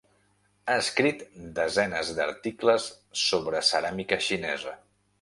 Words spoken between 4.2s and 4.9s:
xinesa.